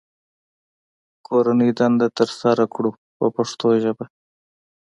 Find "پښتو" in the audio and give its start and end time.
3.35-3.67